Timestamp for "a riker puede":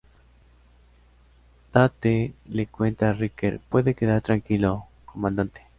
3.11-3.93